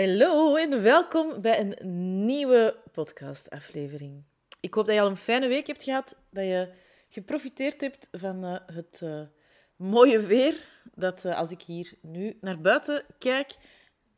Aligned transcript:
Hallo 0.00 0.56
en 0.56 0.82
welkom 0.82 1.40
bij 1.40 1.60
een 1.60 1.76
nieuwe 2.24 2.76
podcastaflevering. 2.92 4.22
Ik 4.60 4.74
hoop 4.74 4.86
dat 4.86 4.94
je 4.94 5.00
al 5.00 5.08
een 5.08 5.16
fijne 5.16 5.48
week 5.48 5.66
hebt 5.66 5.82
gehad, 5.82 6.16
dat 6.30 6.44
je 6.44 6.72
geprofiteerd 7.08 7.80
hebt 7.80 8.08
van 8.12 8.44
uh, 8.44 8.58
het 8.66 9.00
uh, 9.02 9.22
mooie 9.76 10.20
weer, 10.20 10.68
dat 10.94 11.24
uh, 11.24 11.36
als 11.36 11.50
ik 11.50 11.62
hier 11.62 11.92
nu 12.00 12.38
naar 12.40 12.60
buiten 12.60 13.04
kijk, 13.18 13.56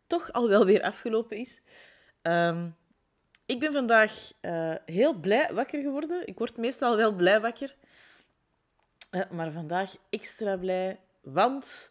toch 0.06 0.32
al 0.32 0.48
wel 0.48 0.64
weer 0.64 0.82
afgelopen 0.82 1.36
is. 1.36 1.62
Um, 2.22 2.76
ik 3.46 3.60
ben 3.60 3.72
vandaag 3.72 4.32
heel 4.86 5.14
blij 5.14 5.54
wakker 5.54 5.82
geworden. 5.82 6.26
Ik 6.26 6.38
word 6.38 6.56
meestal 6.56 6.96
wel 6.96 7.12
blij 7.12 7.40
wakker, 7.40 7.74
maar 9.30 9.52
vandaag 9.52 9.94
extra 10.10 10.56
blij, 10.56 11.00
want 11.20 11.90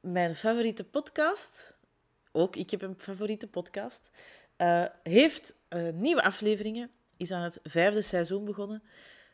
mijn 0.00 0.34
favoriete 0.34 0.84
podcast 0.84 1.77
ook 2.38 2.56
ik 2.56 2.70
heb 2.70 2.82
een 2.82 2.94
favoriete 2.98 3.46
podcast, 3.46 4.10
uh, 4.58 4.84
heeft 5.02 5.54
uh, 5.70 5.92
nieuwe 5.92 6.22
afleveringen, 6.22 6.90
is 7.16 7.30
aan 7.30 7.42
het 7.42 7.60
vijfde 7.62 8.02
seizoen 8.02 8.44
begonnen. 8.44 8.82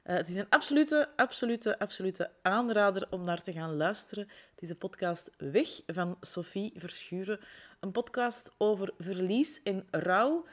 Uh, 0.04 0.16
het 0.16 0.28
is 0.28 0.36
een 0.36 0.48
absolute, 0.48 1.08
absolute, 1.16 1.78
absolute 1.78 2.30
aanrader 2.42 3.06
om 3.10 3.24
naar 3.24 3.42
te 3.42 3.52
gaan 3.52 3.76
luisteren. 3.76 4.28
Het 4.54 4.62
is 4.62 4.68
de 4.68 4.74
podcast 4.74 5.30
Weg 5.36 5.80
van 5.86 6.16
Sophie 6.20 6.72
Verschuren. 6.76 7.40
Een 7.80 7.92
podcast 7.92 8.50
over 8.58 8.94
verlies 8.98 9.62
en 9.62 9.86
rouw 9.90 10.46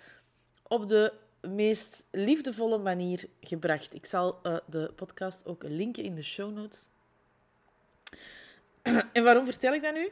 op 0.67 0.89
de 0.89 1.13
meest 1.41 2.07
liefdevolle 2.11 2.77
manier 2.77 3.29
gebracht. 3.41 3.93
Ik 3.93 4.05
zal 4.05 4.41
de 4.67 4.91
podcast 4.95 5.45
ook 5.45 5.63
linken 5.63 6.03
in 6.03 6.15
de 6.15 6.23
show 6.23 6.53
notes. 6.53 6.89
en 9.13 9.23
waarom 9.23 9.45
vertel 9.45 9.73
ik 9.73 9.81
dat 9.81 9.93
nu? 9.93 10.11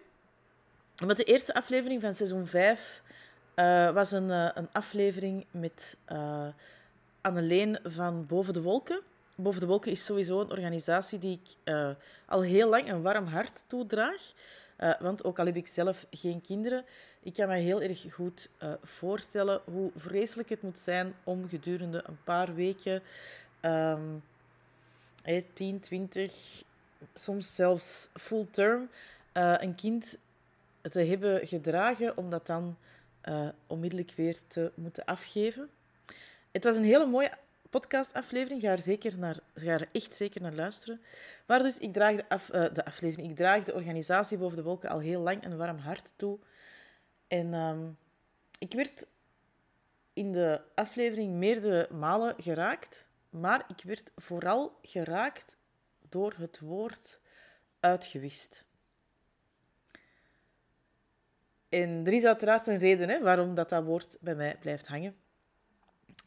Want 1.06 1.18
de 1.18 1.24
eerste 1.24 1.54
aflevering 1.54 2.02
van 2.02 2.14
seizoen 2.14 2.48
5 2.48 3.02
uh, 3.56 3.88
eh, 3.88 3.94
was 3.94 4.12
een, 4.12 4.30
uh, 4.30 4.50
een 4.54 4.68
aflevering 4.72 5.46
met 5.52 5.98
uh, 6.12 6.48
Anneleen 7.22 7.80
van 7.84 8.26
Boven 8.26 8.54
de 8.54 8.62
Wolken. 8.62 9.02
Boven 9.36 9.60
de 9.60 9.68
Wolken 9.68 9.92
is 9.92 10.06
sowieso 10.06 10.42
een 10.42 10.50
organisatie 10.50 11.20
die 11.20 11.40
ik 11.44 11.74
al 12.26 12.42
heel 12.42 12.70
lang 12.70 12.90
een 12.90 13.02
warm 13.02 13.26
hart 13.26 13.64
toedraag. 13.68 14.34
want 15.00 15.24
ook 15.24 15.40
al 15.40 15.46
heb 15.46 15.56
ik 15.56 15.68
zelf 15.68 16.06
geen 16.12 16.42
kinderen, 16.42 16.86
ik 17.20 17.34
kan 17.34 17.48
me 17.48 17.56
heel 17.56 17.82
erg 17.82 18.06
goed 18.14 18.50
voorstellen 18.84 19.62
hoe 19.66 19.92
vreselijk 19.96 20.50
het 20.50 20.62
moet 20.62 20.80
zijn 20.80 21.14
om 21.24 21.50
gedurende 21.50 22.04
een 22.06 22.20
paar 22.24 22.56
weken, 22.56 23.02
um, 23.62 24.24
10, 25.54 25.80
20, 25.80 26.64
soms 27.14 27.56
zelfs 27.56 28.10
full 28.14 28.48
term, 28.52 28.90
een 29.34 29.76
kind 29.76 30.18
te 30.82 31.04
hebben 31.04 31.48
gedragen 31.48 32.18
om 32.18 32.30
dat 32.30 32.48
dan 32.48 32.78
uh, 33.30 33.50
onmiddellijk 33.68 34.12
weer 34.16 34.38
te 34.48 34.72
moeten 34.76 35.06
afgeven. 35.06 35.70
Het 36.52 36.64
was 36.64 36.76
een 36.76 36.84
hele 36.84 37.06
mooie 37.06 37.32
podcastaflevering. 37.70 38.62
Ga 38.62 38.70
er, 38.70 38.80
zeker 38.80 39.18
naar, 39.18 39.40
ga 39.56 39.72
er 39.72 39.90
echt 39.92 40.16
zeker 40.16 40.42
naar 40.42 40.54
luisteren. 40.54 41.02
Maar 41.46 41.62
dus, 41.62 41.78
ik 41.78 41.94
draag 41.94 42.16
de, 42.16 42.30
af, 42.30 42.54
uh, 42.54 42.66
de 42.74 42.86
aflevering, 42.86 43.30
ik 43.30 43.36
draag 43.36 43.64
de 43.64 43.74
organisatie 43.74 44.38
Boven 44.38 44.58
de 44.58 44.64
Wolken 44.64 44.90
al 44.90 45.00
heel 45.00 45.22
lang 45.22 45.44
een 45.44 45.58
warm 45.58 45.78
hart 45.78 46.12
toe. 46.16 46.40
En 47.28 47.54
um, 47.54 47.98
ik 48.60 48.74
werd 48.74 49.08
in 50.14 50.32
de 50.32 50.62
aflevering 50.76 51.34
meerdere 51.34 51.94
malen 51.94 52.36
geraakt, 52.38 53.08
maar 53.30 53.66
ik 53.68 53.84
werd 53.84 54.12
vooral 54.16 54.80
geraakt 54.82 55.58
door 56.10 56.34
het 56.38 56.60
woord 56.60 57.20
uitgewist. 57.80 58.66
En 61.70 62.06
er 62.06 62.14
is 62.14 62.24
uiteraard 62.24 62.68
een 62.68 62.78
reden 62.78 63.10
hè, 63.10 63.22
waarom 63.22 63.56
dat, 63.56 63.70
dat 63.70 63.84
woord 63.84 64.18
bij 64.22 64.36
mij 64.36 64.58
blijft 64.58 64.88
hangen. 64.88 65.16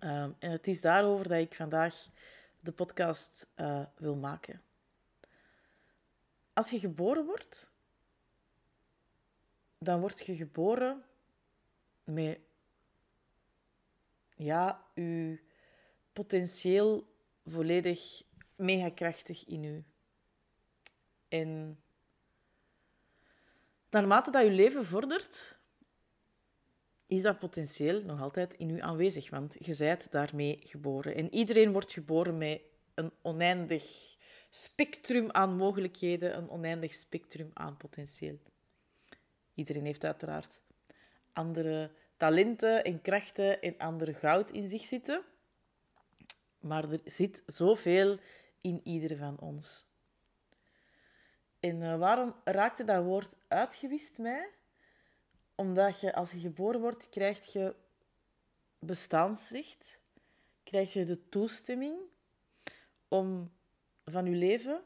Um, 0.01 0.37
en 0.39 0.51
het 0.51 0.67
is 0.67 0.81
daarover 0.81 1.29
dat 1.29 1.39
ik 1.39 1.55
vandaag 1.55 2.09
de 2.61 2.73
podcast 2.73 3.50
uh, 3.56 3.87
wil 3.97 4.16
maken. 4.16 4.62
Als 6.53 6.71
je 6.71 6.78
geboren 6.78 7.25
wordt, 7.25 7.72
dan 9.78 10.00
word 10.00 10.27
je 10.27 10.37
geboren 10.37 11.05
met 12.05 12.39
ja, 14.34 14.84
je 14.95 15.41
potentieel 16.12 17.06
volledig 17.47 18.22
mega 18.56 18.91
krachtig 18.91 19.47
in 19.47 19.65
u. 19.65 19.84
En 21.28 21.83
naarmate 23.92 24.30
dat 24.30 24.44
je 24.44 24.50
leven 24.50 24.86
vordert, 24.86 25.58
is 27.06 27.22
dat 27.22 27.38
potentieel 27.38 28.03
nog 28.03 28.20
altijd 28.20 28.54
in 28.54 28.70
u 28.70 28.80
aanwezig, 28.80 29.30
want 29.30 29.56
je 29.58 29.76
bent 29.76 30.10
daarmee 30.10 30.60
geboren. 30.64 31.14
En 31.14 31.34
iedereen 31.34 31.72
wordt 31.72 31.92
geboren 31.92 32.38
met 32.38 32.60
een 32.94 33.12
oneindig 33.22 34.16
spectrum 34.50 35.30
aan 35.30 35.56
mogelijkheden, 35.56 36.36
een 36.36 36.50
oneindig 36.50 36.94
spectrum 36.94 37.50
aan 37.54 37.76
potentieel. 37.76 38.38
Iedereen 39.54 39.84
heeft 39.84 40.04
uiteraard 40.04 40.60
andere 41.32 41.91
talenten 42.16 42.84
en 42.84 43.03
krachten 43.03 43.62
en 43.62 43.78
andere 43.78 44.14
goud 44.14 44.50
in 44.50 44.69
zich 44.69 44.84
zitten. 44.84 45.22
Maar 46.60 46.91
er 46.91 47.00
zit 47.04 47.42
zoveel 47.47 48.19
in 48.60 48.80
ieder 48.84 49.16
van 49.16 49.41
ons. 49.41 49.86
En 51.62 51.81
uh, 51.81 51.99
waarom 51.99 52.34
raakte 52.45 52.84
dat 52.84 53.05
woord 53.05 53.37
uitgewist 53.49 54.19
mij? 54.19 54.50
Omdat 55.55 56.00
je 56.00 56.15
als 56.15 56.31
je 56.31 56.39
geboren 56.39 56.81
wordt, 56.81 57.09
krijg 57.09 57.53
je 57.53 57.75
bestaansrecht, 58.78 59.99
krijg 60.62 60.93
je 60.93 61.05
de 61.05 61.28
toestemming 61.28 61.99
om 63.09 63.53
van 64.05 64.25
je 64.27 64.37
leven 64.37 64.83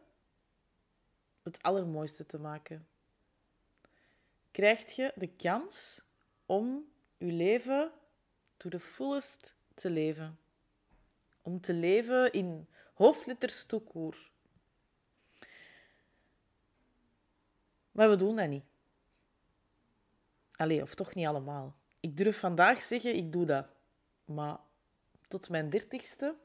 het 1.42 1.62
allermooiste 1.62 2.26
te 2.26 2.38
maken. 2.38 2.86
Krijg 4.50 4.90
je 4.90 5.12
de 5.14 5.28
kans 5.28 6.02
om 6.46 6.92
je 7.16 7.32
leven 7.32 7.92
to 8.56 8.68
the 8.68 8.80
fullest 8.80 9.56
te 9.74 9.90
leven. 9.90 10.38
Om 11.42 11.60
te 11.60 11.72
leven 11.72 12.32
in 12.32 12.68
hoofdletters 12.94 13.64
toekoer. 13.64 14.30
Maar 17.96 18.10
we 18.10 18.16
doen 18.16 18.36
dat 18.36 18.48
niet. 18.48 18.64
Allee, 20.52 20.82
of 20.82 20.94
toch 20.94 21.14
niet 21.14 21.26
allemaal. 21.26 21.76
Ik 22.00 22.16
durf 22.16 22.38
vandaag 22.38 22.82
zeggen, 22.82 23.16
ik 23.16 23.32
doe 23.32 23.44
dat. 23.44 23.66
Maar 24.24 24.58
tot 25.28 25.48
mijn 25.48 25.70
dertigste, 25.70 26.36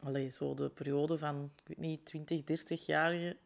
allee, 0.00 0.28
zo 0.28 0.54
de 0.54 0.70
periode 0.70 1.18
van, 1.18 1.52
ik 1.56 1.68
weet 1.68 1.78
niet, 1.78 2.04
20, 2.04 2.40
30-jarige, 2.40 3.36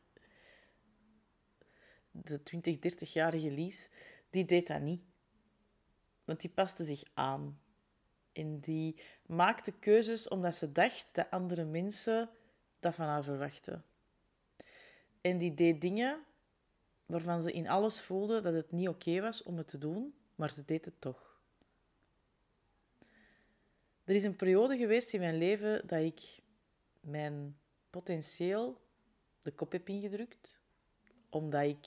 de 2.10 2.42
20, 2.42 2.76
30-jarige 2.76 3.50
Lies, 3.50 3.88
die 4.30 4.44
deed 4.44 4.66
dat 4.66 4.80
niet. 4.80 5.03
Want 6.25 6.41
die 6.41 6.50
paste 6.50 6.84
zich 6.84 7.03
aan. 7.14 7.60
En 8.32 8.60
die 8.60 9.00
maakte 9.26 9.72
keuzes 9.72 10.28
omdat 10.28 10.54
ze 10.54 10.72
dacht 10.72 11.14
dat 11.14 11.30
andere 11.30 11.64
mensen 11.64 12.30
dat 12.80 12.94
van 12.94 13.06
haar 13.06 13.25
verwachten. 13.25 13.84
En 15.20 15.38
die 15.38 15.54
deed 15.54 15.81
dingen 15.81 16.25
waarvan 17.06 17.42
ze 17.42 17.53
in 17.53 17.69
alles 17.69 18.00
voelde 18.00 18.41
dat 18.41 18.54
het 18.54 18.72
niet 18.72 18.88
oké 18.88 19.20
was 19.20 19.42
om 19.42 19.56
het 19.56 19.69
te 19.69 19.78
doen, 19.78 20.14
maar 20.34 20.50
ze 20.50 20.64
deed 20.64 20.84
het 20.84 21.00
toch. 21.00 21.38
Er 24.04 24.14
is 24.14 24.25
een 24.25 24.36
periode 24.36 24.76
geweest 24.76 25.12
in 25.12 25.20
mijn 25.20 25.38
leven 25.38 25.86
dat 25.86 26.00
ik 26.03 26.41
mijn 27.00 27.59
potentieel 27.91 28.80
de 29.42 29.50
kop 29.50 29.72
heb 29.72 29.88
ingedrukt, 29.88 30.59
omdat 31.28 31.64
ik 31.64 31.86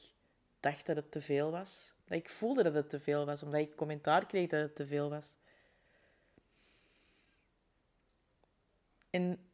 dacht 0.60 0.86
dat 0.86 0.96
het 0.96 1.12
te 1.12 1.22
veel 1.22 1.52
was. 1.52 1.94
Dat 2.06 2.18
ik 2.18 2.30
voelde 2.30 2.64
dat 2.64 2.74
het 2.74 2.90
te 2.90 3.00
veel 3.00 3.26
was, 3.26 3.44
omdat 3.44 3.60
ik 3.60 3.76
commentaar 3.76 4.26
kreeg 4.26 4.50
dat 4.50 4.62
het 4.62 4.76
te 4.76 4.86
veel 4.86 5.10
was. 5.10 5.36
En 9.10 9.50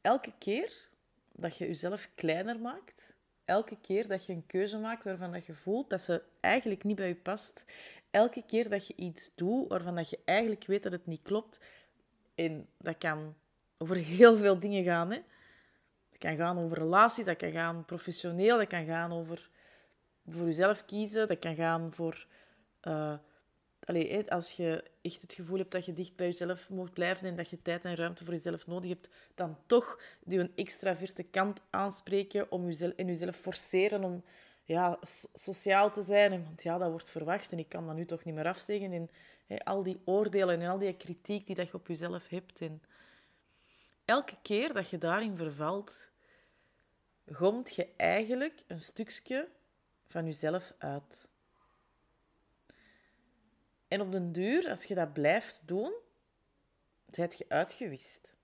elke 0.00 0.32
keer 0.38 0.88
dat 1.32 1.56
je 1.56 1.66
jezelf 1.66 2.10
kleiner 2.14 2.60
maakt, 2.60 3.11
elke 3.52 3.76
keer 3.80 4.08
dat 4.08 4.26
je 4.26 4.32
een 4.32 4.46
keuze 4.46 4.78
maakt 4.78 5.04
waarvan 5.04 5.32
dat 5.32 5.46
je 5.46 5.54
voelt 5.54 5.90
dat 5.90 6.02
ze 6.02 6.22
eigenlijk 6.40 6.84
niet 6.84 6.96
bij 6.96 7.08
je 7.08 7.14
past, 7.14 7.64
elke 8.10 8.42
keer 8.46 8.68
dat 8.68 8.86
je 8.86 8.94
iets 8.96 9.30
doet 9.34 9.68
waarvan 9.68 9.94
dat 9.94 10.10
je 10.10 10.18
eigenlijk 10.24 10.66
weet 10.66 10.82
dat 10.82 10.92
het 10.92 11.06
niet 11.06 11.22
klopt, 11.22 11.60
en 12.34 12.68
dat 12.78 12.98
kan 12.98 13.34
over 13.78 13.96
heel 13.96 14.36
veel 14.36 14.58
dingen 14.58 14.84
gaan. 14.84 15.10
Hè. 15.10 15.22
Dat 16.10 16.18
kan 16.18 16.36
gaan 16.36 16.58
over 16.58 16.78
relaties, 16.78 17.24
dat 17.24 17.36
kan 17.36 17.50
gaan 17.50 17.84
professioneel, 17.84 18.58
dat 18.58 18.66
kan 18.68 18.84
gaan 18.84 19.12
over 19.12 19.50
voor 20.26 20.46
jezelf 20.46 20.84
kiezen, 20.84 21.28
dat 21.28 21.38
kan 21.38 21.54
gaan 21.54 21.92
voor... 21.92 22.26
Uh, 22.82 23.14
Allee, 23.84 24.30
als 24.30 24.52
je 24.52 24.84
echt 25.02 25.22
het 25.22 25.32
gevoel 25.32 25.58
hebt 25.58 25.72
dat 25.72 25.84
je 25.84 25.92
dicht 25.92 26.16
bij 26.16 26.26
jezelf 26.26 26.68
moet 26.68 26.92
blijven 26.92 27.28
en 27.28 27.36
dat 27.36 27.50
je 27.50 27.62
tijd 27.62 27.84
en 27.84 27.94
ruimte 27.94 28.24
voor 28.24 28.34
jezelf 28.34 28.66
nodig 28.66 28.90
hebt, 28.90 29.08
dan 29.34 29.58
toch 29.66 30.00
een 30.26 30.52
extraverte 30.54 31.22
kant 31.22 31.60
aanspreken 31.70 32.50
om 32.50 32.66
jezelf, 32.66 32.92
en 32.92 33.06
jezelf 33.06 33.36
forceren 33.36 34.04
om 34.04 34.24
ja, 34.64 34.98
sociaal 35.34 35.90
te 35.90 36.02
zijn. 36.02 36.44
Want 36.44 36.62
ja, 36.62 36.78
dat 36.78 36.90
wordt 36.90 37.10
verwacht 37.10 37.52
en 37.52 37.58
ik 37.58 37.68
kan 37.68 37.86
dat 37.86 37.96
nu 37.96 38.04
toch 38.04 38.24
niet 38.24 38.34
meer 38.34 38.46
afzeggen. 38.48 38.92
En 38.92 39.10
al 39.64 39.82
die 39.82 40.00
oordelen 40.04 40.60
en 40.60 40.70
al 40.70 40.78
die 40.78 40.96
kritiek 40.96 41.46
die 41.46 41.56
dat 41.56 41.68
je 41.68 41.74
op 41.74 41.86
jezelf 41.86 42.28
hebt. 42.28 42.60
En 42.60 42.82
elke 44.04 44.36
keer 44.42 44.72
dat 44.72 44.90
je 44.90 44.98
daarin 44.98 45.36
vervalt, 45.36 46.10
gomt 47.32 47.74
je 47.74 47.88
eigenlijk 47.96 48.62
een 48.66 48.80
stukje 48.80 49.48
van 50.06 50.24
jezelf 50.24 50.74
uit. 50.78 51.30
En 53.92 54.00
op 54.00 54.12
den 54.12 54.32
duur, 54.32 54.70
als 54.70 54.84
je 54.84 54.94
dat 54.94 55.12
blijft 55.12 55.62
doen, 55.64 55.92
zijt 57.10 57.38
je 57.38 57.44
uitgewist. 57.48 58.36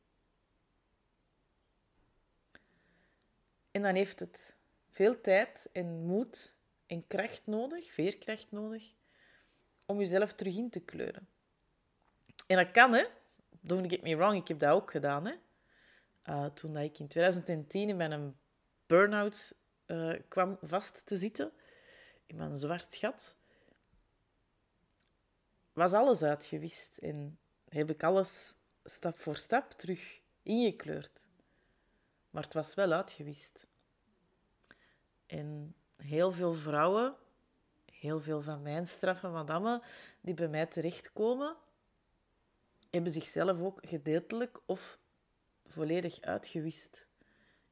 En 3.70 3.82
dan 3.82 3.94
heeft 3.94 4.20
het 4.20 4.56
veel 4.90 5.20
tijd 5.20 5.68
en 5.72 6.06
moed 6.06 6.54
en 6.86 7.06
kracht 7.06 7.42
nodig, 7.44 7.92
veerkracht 7.92 8.46
nodig, 8.50 8.92
om 9.86 9.98
jezelf 9.98 10.32
terug 10.32 10.56
in 10.56 10.70
te 10.70 10.80
kleuren. 10.80 11.28
En 12.46 12.56
dat 12.56 12.70
kan, 12.70 12.92
hè. 12.92 13.04
Don't 13.60 13.90
get 13.90 14.02
me 14.02 14.16
wrong, 14.16 14.40
ik 14.40 14.48
heb 14.48 14.58
dat 14.58 14.74
ook 14.74 14.90
gedaan, 14.90 15.26
hè. 15.26 15.34
Uh, 16.24 16.46
toen 16.46 16.76
ik 16.76 16.98
in 16.98 17.08
2010 17.08 17.88
in 17.88 17.96
mijn 17.96 18.36
burn-out 18.86 19.54
uh, 19.86 20.14
kwam 20.28 20.58
vast 20.62 21.06
te 21.06 21.16
zitten, 21.16 21.52
in 22.26 22.36
mijn 22.36 22.56
zwart 22.56 22.96
gat, 22.96 23.36
was 25.78 25.92
alles 25.92 26.22
uitgewist 26.22 26.98
en 26.98 27.38
heb 27.68 27.90
ik 27.90 28.02
alles 28.02 28.54
stap 28.84 29.18
voor 29.18 29.36
stap 29.36 29.70
terug 29.70 30.20
ingekleurd. 30.42 31.26
Maar 32.30 32.42
het 32.42 32.54
was 32.54 32.74
wel 32.74 32.92
uitgewist. 32.92 33.66
En 35.26 35.74
heel 35.96 36.32
veel 36.32 36.54
vrouwen, 36.54 37.16
heel 37.92 38.20
veel 38.20 38.40
van 38.40 38.62
mijn 38.62 38.86
straffen 38.86 39.32
madammen, 39.32 39.82
die 40.20 40.34
bij 40.34 40.48
mij 40.48 40.66
terechtkomen, 40.66 41.56
hebben 42.90 43.12
zichzelf 43.12 43.60
ook 43.60 43.78
gedeeltelijk 43.86 44.60
of 44.66 44.98
volledig 45.66 46.20
uitgewist. 46.20 47.07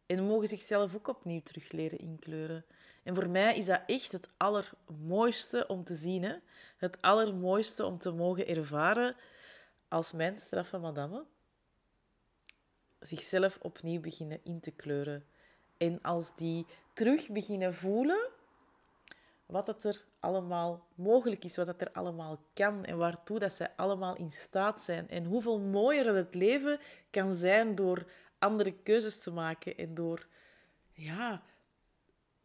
En 0.06 0.25
mogen 0.25 0.49
zichzelf 0.49 0.94
ook 0.94 1.08
opnieuw 1.08 1.41
terug 1.43 1.73
leren 1.73 1.99
inkleuren. 1.99 2.64
En 3.03 3.14
voor 3.14 3.29
mij 3.29 3.56
is 3.56 3.67
dat 3.67 3.81
echt 3.87 4.12
het 4.12 4.29
allermooiste 4.37 5.67
om 5.67 5.85
te 5.85 5.94
zien. 5.94 6.23
Hè? 6.23 6.35
Het 6.76 6.99
allermooiste 7.00 7.85
om 7.85 7.99
te 7.99 8.11
mogen 8.11 8.47
ervaren 8.47 9.17
als 9.88 10.12
mijn 10.12 10.37
straffe 10.37 10.79
madame 10.79 11.25
zichzelf 13.00 13.58
opnieuw 13.62 14.00
beginnen 14.00 14.41
in 14.43 14.61
te 14.61 14.70
kleuren. 14.70 15.25
En 15.76 16.03
als 16.03 16.37
die 16.37 16.67
terug 16.93 17.29
beginnen 17.29 17.75
voelen 17.75 18.29
wat 19.47 19.67
het 19.67 19.85
er 19.85 20.05
allemaal 20.20 20.87
mogelijk 20.94 21.44
is, 21.44 21.56
wat 21.56 21.67
het 21.67 21.81
er 21.81 21.93
allemaal 21.93 22.38
kan 22.55 22.85
en 22.85 22.99
waartoe 22.99 23.38
dat 23.38 23.53
zij 23.53 23.70
allemaal 23.76 24.17
in 24.17 24.32
staat 24.32 24.82
zijn. 24.82 25.08
En 25.08 25.25
hoeveel 25.25 25.58
mooier 25.58 26.14
het 26.14 26.35
leven 26.35 26.79
kan 27.11 27.32
zijn 27.32 27.75
door 27.75 28.06
andere 28.46 28.75
keuzes 28.82 29.19
te 29.19 29.31
maken 29.31 29.76
en 29.76 29.94
door 29.94 30.26
ja, 30.93 31.43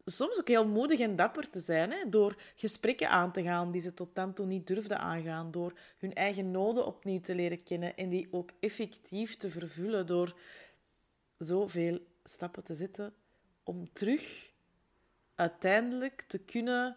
soms 0.04 0.38
ook 0.38 0.48
heel 0.48 0.66
moedig 0.66 1.00
en 1.00 1.16
dapper 1.16 1.50
te 1.50 1.60
zijn. 1.60 1.90
Hè? 1.90 2.08
Door 2.08 2.36
gesprekken 2.56 3.08
aan 3.08 3.32
te 3.32 3.42
gaan 3.42 3.70
die 3.72 3.80
ze 3.80 3.94
tot 3.94 4.14
dan 4.14 4.32
toe 4.32 4.46
niet 4.46 4.66
durfden 4.66 4.98
aangaan. 4.98 5.50
Door 5.50 5.78
hun 5.98 6.14
eigen 6.14 6.50
noden 6.50 6.86
opnieuw 6.86 7.20
te 7.20 7.34
leren 7.34 7.62
kennen 7.62 7.96
en 7.96 8.08
die 8.08 8.28
ook 8.30 8.50
effectief 8.60 9.36
te 9.36 9.50
vervullen. 9.50 10.06
Door 10.06 10.36
zoveel 11.38 12.00
stappen 12.24 12.64
te 12.64 12.74
zetten 12.74 13.14
om 13.62 13.92
terug 13.92 14.50
uiteindelijk 15.34 16.22
te 16.22 16.38
kunnen 16.38 16.96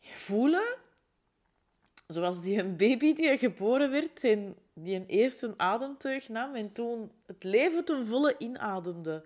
voelen. 0.00 0.76
Zoals 2.06 2.42
die 2.42 2.58
een 2.58 2.76
baby 2.76 3.14
die 3.14 3.38
geboren 3.38 3.90
werd 3.90 4.24
en 4.24 4.56
die 4.78 4.94
een 4.94 5.06
eerste 5.06 5.54
ademteug 5.56 6.28
nam 6.28 6.54
en 6.54 6.72
toen 6.72 7.10
het 7.26 7.44
leven 7.44 7.84
ten 7.84 8.06
volle 8.06 8.34
inademde 8.38 9.24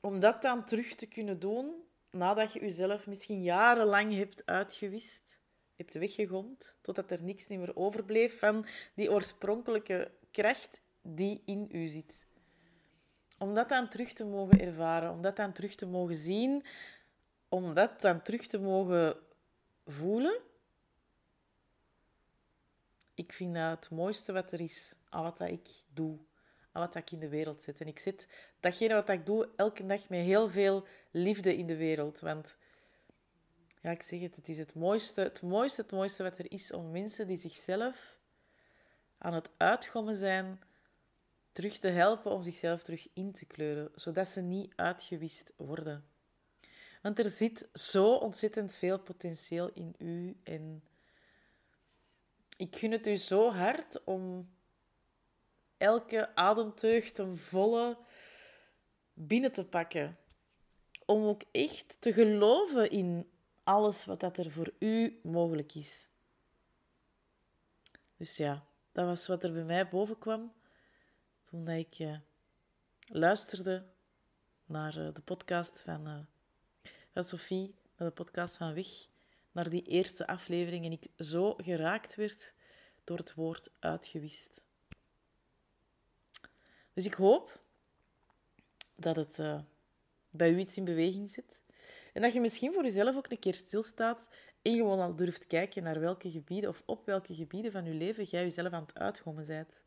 om 0.00 0.20
dat 0.20 0.42
dan 0.42 0.64
terug 0.64 0.94
te 0.94 1.06
kunnen 1.06 1.38
doen 1.38 1.74
nadat 2.10 2.52
je 2.52 2.60
jezelf 2.60 3.06
misschien 3.06 3.42
jarenlang 3.42 4.16
hebt 4.16 4.46
uitgewist, 4.46 5.40
hebt 5.76 5.94
weggegomd, 5.94 6.76
totdat 6.80 7.10
er 7.10 7.22
niks 7.22 7.48
meer 7.48 7.76
overbleef 7.76 8.38
van 8.38 8.66
die 8.94 9.10
oorspronkelijke 9.10 10.10
kracht 10.30 10.82
die 11.02 11.42
in 11.44 11.68
u 11.72 11.86
zit. 11.86 12.26
Om 13.38 13.54
dat 13.54 13.68
dan 13.68 13.88
terug 13.88 14.12
te 14.12 14.24
mogen 14.24 14.60
ervaren, 14.60 15.10
om 15.10 15.22
dat 15.22 15.36
dan 15.36 15.52
terug 15.52 15.74
te 15.74 15.86
mogen 15.86 16.16
zien, 16.16 16.64
om 17.48 17.74
dat 17.74 18.00
dan 18.00 18.22
terug 18.22 18.46
te 18.46 18.58
mogen 18.58 19.16
voelen. 19.86 20.40
Ik 23.24 23.32
vind 23.32 23.54
dat 23.54 23.70
het 23.70 23.90
mooiste 23.90 24.32
wat 24.32 24.52
er 24.52 24.60
is 24.60 24.94
aan 25.08 25.22
wat 25.22 25.38
dat 25.38 25.48
ik 25.48 25.68
doe 25.94 26.18
aan 26.72 26.82
wat 26.82 26.94
ik 26.94 27.10
in 27.10 27.18
de 27.18 27.28
wereld 27.28 27.62
zet. 27.62 27.80
En 27.80 27.86
ik 27.86 27.98
zit 27.98 28.28
datgene 28.60 28.94
wat 28.94 29.08
ik 29.08 29.26
doe 29.26 29.48
elke 29.56 29.86
dag 29.86 30.08
met 30.08 30.20
heel 30.20 30.48
veel 30.48 30.86
liefde 31.10 31.56
in 31.56 31.66
de 31.66 31.76
wereld. 31.76 32.20
Want 32.20 32.56
ja, 33.82 33.90
ik 33.90 34.02
zeg 34.02 34.20
het, 34.20 34.36
het 34.36 34.48
is 34.48 34.58
het 34.58 34.74
mooiste, 34.74 35.20
het 35.20 35.42
mooiste, 35.42 35.82
het 35.82 35.90
mooiste 35.90 36.22
wat 36.22 36.38
er 36.38 36.52
is 36.52 36.72
om 36.72 36.90
mensen 36.90 37.26
die 37.26 37.36
zichzelf 37.36 38.18
aan 39.18 39.34
het 39.34 39.50
uitgommen 39.56 40.16
zijn, 40.16 40.60
terug 41.52 41.78
te 41.78 41.88
helpen 41.88 42.30
om 42.30 42.42
zichzelf 42.42 42.82
terug 42.82 43.08
in 43.12 43.32
te 43.32 43.44
kleuren, 43.44 43.90
zodat 43.94 44.28
ze 44.28 44.40
niet 44.40 44.72
uitgewist 44.76 45.52
worden. 45.56 46.04
Want 47.02 47.18
er 47.18 47.30
zit 47.30 47.68
zo 47.72 48.14
ontzettend 48.14 48.74
veel 48.74 48.98
potentieel 48.98 49.70
in 49.72 49.94
u 49.98 50.36
en 50.42 50.82
ik 52.56 52.76
gun 52.76 52.92
het 52.92 53.06
u 53.06 53.16
zo 53.16 53.50
hard 53.50 54.04
om 54.04 54.52
elke 55.76 56.34
ademteug 56.34 57.10
ten 57.10 57.38
volle 57.38 57.98
binnen 59.12 59.52
te 59.52 59.64
pakken. 59.64 60.18
Om 61.06 61.22
ook 61.24 61.42
echt 61.50 61.96
te 62.00 62.12
geloven 62.12 62.90
in 62.90 63.30
alles 63.64 64.04
wat 64.04 64.20
dat 64.20 64.36
er 64.36 64.50
voor 64.50 64.72
u 64.78 65.20
mogelijk 65.22 65.74
is. 65.74 66.08
Dus 68.16 68.36
ja, 68.36 68.66
dat 68.92 69.06
was 69.06 69.26
wat 69.26 69.44
er 69.44 69.52
bij 69.52 69.64
mij 69.64 69.88
boven 69.88 70.18
kwam 70.18 70.52
toen 71.42 71.68
ik 71.68 71.98
uh, 71.98 72.16
luisterde 73.06 73.86
naar 74.64 74.96
uh, 74.96 75.14
de 75.14 75.20
podcast 75.20 75.80
van, 75.80 76.08
uh, 76.08 76.18
van 77.12 77.24
Sophie, 77.24 77.74
naar 77.96 78.08
de 78.08 78.14
podcast 78.14 78.56
van 78.56 78.74
Weg, 78.74 79.06
naar 79.54 79.70
die 79.70 79.82
eerste 79.82 80.26
aflevering 80.26 80.84
en 80.84 80.92
ik 80.92 81.06
zo 81.18 81.54
geraakt 81.56 82.14
werd 82.14 82.54
door 83.04 83.18
het 83.18 83.34
woord 83.34 83.70
uitgewist. 83.78 84.62
Dus 86.92 87.06
ik 87.06 87.14
hoop 87.14 87.60
dat 88.96 89.16
het 89.16 89.38
uh, 89.38 89.60
bij 90.30 90.50
u 90.50 90.58
iets 90.58 90.76
in 90.76 90.84
beweging 90.84 91.30
zit. 91.30 91.60
En 92.12 92.22
dat 92.22 92.32
je 92.32 92.40
misschien 92.40 92.72
voor 92.72 92.82
jezelf 92.82 93.16
ook 93.16 93.30
een 93.30 93.38
keer 93.38 93.54
stilstaat 93.54 94.28
en 94.62 94.76
gewoon 94.76 95.00
al 95.00 95.16
durft 95.16 95.46
kijken 95.46 95.82
naar 95.82 96.00
welke 96.00 96.30
gebieden 96.30 96.70
of 96.70 96.82
op 96.84 97.06
welke 97.06 97.34
gebieden 97.34 97.72
van 97.72 97.84
je 97.84 97.94
leven 97.94 98.24
jij 98.24 98.42
jezelf 98.42 98.72
aan 98.72 98.82
het 98.82 98.98
uitgommen 98.98 99.46
bent. 99.46 99.80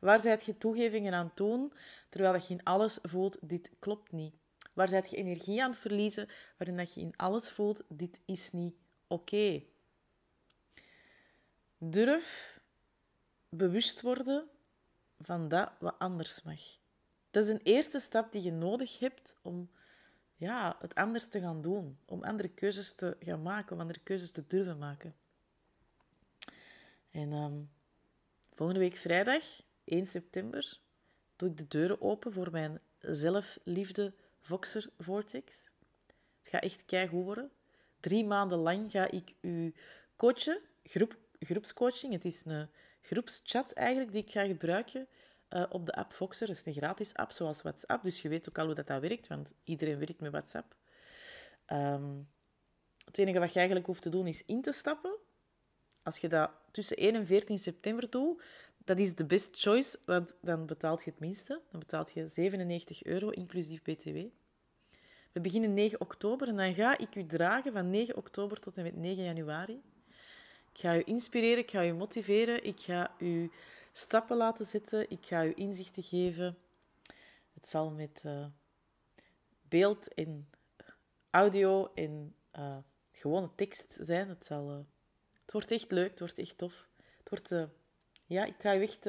Waar 0.00 0.20
zijt 0.20 0.44
je 0.44 0.58
toegevingen 0.58 1.14
aan 1.14 1.26
het 1.26 1.36
doen, 1.36 1.72
terwijl 2.08 2.32
dat 2.32 2.46
je 2.46 2.54
in 2.54 2.64
alles 2.64 2.98
voelt, 3.02 3.38
dit 3.40 3.72
klopt 3.78 4.12
niet? 4.12 4.34
Waar 4.72 4.88
zijt 4.88 5.10
je 5.10 5.16
energie 5.16 5.62
aan 5.62 5.70
het 5.70 5.80
verliezen, 5.80 6.28
waarin 6.56 6.76
dat 6.76 6.94
je 6.94 7.00
in 7.00 7.16
alles 7.16 7.50
voelt, 7.50 7.84
dit 7.88 8.20
is 8.24 8.52
niet 8.52 8.74
oké? 9.10 9.62
Durf 11.78 12.60
bewust 13.48 14.00
worden 14.00 14.48
van 15.18 15.48
dat 15.48 15.72
wat 15.78 15.94
anders 15.98 16.42
mag. 16.42 16.60
Dat 17.30 17.44
is 17.44 17.50
een 17.50 17.62
eerste 17.62 18.00
stap 18.00 18.32
die 18.32 18.42
je 18.42 18.52
nodig 18.52 18.98
hebt 18.98 19.36
om 19.42 19.70
ja, 20.36 20.76
het 20.80 20.94
anders 20.94 21.28
te 21.28 21.40
gaan 21.40 21.62
doen. 21.62 21.98
Om 22.04 22.22
andere 22.22 22.48
keuzes 22.48 22.92
te 22.92 23.16
gaan 23.20 23.42
maken, 23.42 23.72
om 23.72 23.80
andere 23.80 24.00
keuzes 24.02 24.30
te 24.30 24.44
durven 24.46 24.78
maken. 24.78 25.14
En 27.10 27.32
um, 27.32 27.70
volgende 28.54 28.80
week 28.80 28.96
vrijdag, 28.96 29.44
1 29.84 30.06
september, 30.06 30.80
doe 31.36 31.48
ik 31.48 31.56
de 31.56 31.68
deuren 31.68 32.00
open 32.00 32.32
voor 32.32 32.50
mijn 32.50 32.80
zelfliefde 32.98 34.14
Voxer 34.40 34.90
Vortex. 34.98 35.62
Het 36.38 36.48
gaat 36.48 36.62
echt 36.62 36.84
keigoed 36.84 37.24
worden. 37.24 37.50
Drie 38.00 38.24
maanden 38.24 38.58
lang 38.58 38.90
ga 38.90 39.10
ik 39.10 39.34
u 39.40 39.74
coachen, 40.16 40.60
groep, 40.84 41.16
groepscoaching. 41.38 42.12
Het 42.12 42.24
is 42.24 42.44
een 42.44 42.68
groepschat 43.00 43.72
eigenlijk 43.72 44.12
die 44.12 44.22
ik 44.22 44.30
ga 44.30 44.46
gebruiken 44.46 45.08
uh, 45.50 45.64
op 45.68 45.86
de 45.86 45.92
app 45.92 46.12
Voxer. 46.12 46.46
Dat 46.46 46.56
is 46.56 46.66
een 46.66 46.72
gratis 46.72 47.14
app 47.14 47.32
zoals 47.32 47.62
WhatsApp, 47.62 48.02
dus 48.02 48.22
je 48.22 48.28
weet 48.28 48.48
ook 48.48 48.58
al 48.58 48.66
hoe 48.66 48.74
dat, 48.74 48.86
dat 48.86 49.00
werkt, 49.00 49.26
want 49.26 49.52
iedereen 49.64 49.98
werkt 49.98 50.20
met 50.20 50.30
WhatsApp. 50.30 50.74
Um, 51.72 52.28
het 53.04 53.18
enige 53.18 53.38
wat 53.38 53.52
je 53.52 53.58
eigenlijk 53.58 53.86
hoeft 53.86 54.02
te 54.02 54.08
doen 54.08 54.26
is 54.26 54.44
in 54.44 54.62
te 54.62 54.72
stappen. 54.72 55.16
Als 56.02 56.18
je 56.18 56.28
dat 56.28 56.50
tussen 56.70 56.96
1 56.96 57.14
en 57.14 57.26
14 57.26 57.58
september 57.58 58.10
doet, 58.10 58.42
dat 58.84 58.98
is 58.98 59.14
de 59.14 59.24
best 59.24 59.48
choice, 59.52 59.98
want 60.04 60.36
dan 60.40 60.66
betaalt 60.66 61.04
je 61.04 61.10
het 61.10 61.20
minste. 61.20 61.60
Dan 61.70 61.80
betaalt 61.80 62.12
je 62.12 62.26
97 62.26 63.04
euro, 63.04 63.28
inclusief 63.30 63.82
BTW. 63.82 64.18
We 65.32 65.40
beginnen 65.40 65.74
9 65.74 66.00
oktober 66.00 66.48
en 66.48 66.56
dan 66.56 66.74
ga 66.74 66.98
ik 66.98 67.14
u 67.14 67.26
dragen 67.26 67.72
van 67.72 67.90
9 67.90 68.16
oktober 68.16 68.60
tot 68.60 68.76
en 68.76 68.82
met 68.82 68.96
9 68.96 69.24
januari. 69.24 69.82
Ik 70.72 70.80
ga 70.80 70.96
u 70.96 71.02
inspireren, 71.04 71.58
ik 71.58 71.70
ga 71.70 71.84
u 71.84 71.92
motiveren, 71.92 72.64
ik 72.64 72.80
ga 72.80 73.14
u 73.18 73.50
stappen 73.92 74.36
laten 74.36 74.66
zetten, 74.66 75.10
ik 75.10 75.26
ga 75.26 75.44
u 75.44 75.52
inzichten 75.56 76.02
geven. 76.02 76.58
Het 77.54 77.68
zal 77.68 77.90
met 77.90 78.22
uh, 78.26 78.46
beeld 79.68 80.14
en 80.14 80.48
audio 81.30 81.90
en 81.94 82.34
uh, 82.58 82.76
gewone 83.12 83.50
tekst 83.54 83.96
zijn. 84.00 84.28
Het, 84.28 84.44
zal, 84.44 84.70
uh, 84.70 84.76
het 85.42 85.52
wordt 85.52 85.70
echt 85.70 85.90
leuk, 85.90 86.10
het 86.10 86.18
wordt 86.18 86.38
echt 86.38 86.58
tof. 86.58 86.88
Het 87.18 87.28
wordt, 87.28 87.68
ja, 88.26 88.44
ik 88.44 88.54
ga 88.58 88.76
u 88.76 88.82
echt 88.82 89.08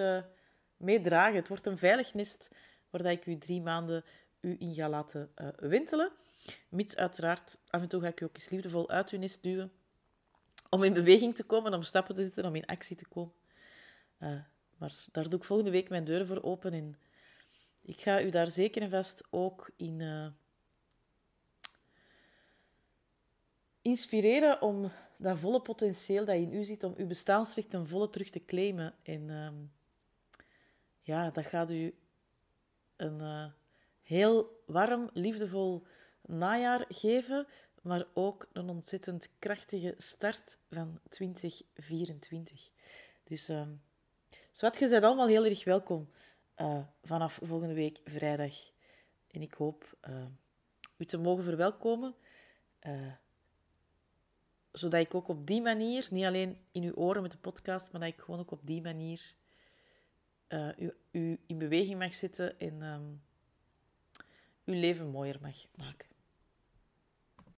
meedragen. 0.78 1.36
Het 1.36 1.48
wordt 1.48 1.66
een 1.66 1.78
veilig 1.78 2.14
nest 2.14 2.50
waar 2.90 3.06
ik 3.06 3.26
u 3.26 3.38
drie 3.38 3.62
maanden 3.62 4.04
u 4.42 4.56
in 4.60 4.74
ga 4.74 4.90
laten 4.90 5.32
wintelen. 5.56 6.12
Mits 6.70 6.96
uiteraard, 6.96 7.58
af 7.68 7.82
en 7.82 7.88
toe 7.88 8.02
ga 8.02 8.08
ik 8.08 8.22
u 8.22 8.26
ook 8.26 8.36
eens 8.36 8.50
liefdevol 8.50 8.90
uit 8.90 9.10
uw 9.10 9.20
nest 9.20 9.44
duwen. 9.44 9.72
Om 10.70 10.84
in 10.84 10.94
beweging 10.94 11.36
te 11.36 11.44
komen, 11.44 11.74
om 11.74 11.84
stappen 11.84 12.16
te 12.16 12.24
zetten, 12.24 12.46
om 12.46 12.56
in 12.56 12.66
actie 12.66 12.96
te 12.96 13.08
komen. 13.08 13.34
Maar 14.78 15.06
daar 15.12 15.30
doe 15.30 15.40
ik 15.40 15.46
volgende 15.46 15.72
week 15.72 15.90
mijn 15.90 16.04
deuren 16.04 16.28
voor 16.28 16.44
open. 16.44 16.74
En 16.74 16.98
ik 17.82 18.02
ga 18.02 18.22
u 18.22 18.30
daar 18.30 18.52
zeker 18.52 18.82
en 18.82 18.90
vast 18.90 19.24
ook 19.30 19.72
in 19.76 20.00
uh, 20.00 20.28
inspireren 23.82 24.62
om 24.62 24.92
dat 25.18 25.40
volle 25.40 25.62
potentieel 25.62 26.26
dat 26.26 26.36
in 26.36 26.54
u 26.54 26.64
zit, 26.64 26.84
om 26.84 26.94
uw 26.98 27.08
bestaansrecht 27.08 27.70
ten 27.70 27.88
volle 27.88 28.10
terug 28.10 28.30
te 28.30 28.46
claimen. 28.46 28.94
En 29.04 29.22
uh, 29.22 29.52
ja, 31.02 31.30
dat 31.30 31.46
gaat 31.46 31.72
u 31.72 31.96
een 32.96 33.20
uh, 33.20 33.46
heel 34.12 34.64
warm, 34.66 35.10
liefdevol 35.14 35.84
najaar 36.26 36.86
geven, 36.90 37.48
maar 37.82 38.06
ook 38.14 38.48
een 38.54 38.70
ontzettend 38.70 39.30
krachtige 39.40 39.94
start 39.98 40.58
van 40.70 41.00
2024. 41.10 42.70
Dus... 43.24 43.50
Uh, 43.50 43.68
Zwat, 44.52 44.78
je 44.78 44.90
bent 44.90 45.04
allemaal 45.04 45.28
heel 45.28 45.46
erg 45.46 45.64
welkom 45.64 46.10
uh, 46.58 46.84
vanaf 47.04 47.40
volgende 47.44 47.74
week 47.74 48.00
vrijdag. 48.04 48.54
En 49.28 49.42
ik 49.42 49.54
hoop 49.54 49.98
uh, 50.10 50.26
u 50.98 51.06
te 51.06 51.18
mogen 51.18 51.44
verwelkomen. 51.44 52.16
Uh, 52.88 53.14
zodat 54.72 55.00
ik 55.00 55.16
ook 55.16 55.28
op 55.28 55.48
die 55.48 55.62
manier, 55.62 56.08
niet 56.12 56.26
alleen 56.26 56.58
in 56.72 56.84
uw 56.84 56.94
oren 56.94 57.22
met 57.22 57.32
de 57.32 57.38
podcast, 57.38 57.92
maar 57.92 58.02
dat 58.02 58.10
ik 58.10 58.20
gewoon 58.20 58.40
ook 58.40 58.52
op 58.52 58.62
die 58.64 58.82
manier 58.82 59.34
u, 60.78 60.94
u, 61.12 61.40
in 61.46 61.58
beweging 61.58 62.00
mag 62.00 62.16
zetten 62.16 62.60
en 62.60 62.82
um, 62.82 63.22
uw 64.72 64.80
leven 64.80 65.08
mooier 65.08 65.38
mag 65.42 65.56
maken. 65.78 66.11